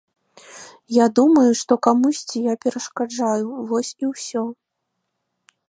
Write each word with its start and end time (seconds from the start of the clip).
Я 0.95 1.05
думаю, 1.19 1.51
што 1.61 1.77
камусьці 1.87 2.37
я 2.47 2.55
перашкаджаю, 2.65 3.47
вось 3.73 3.93
і 4.07 4.13
ўсё. 4.15 4.43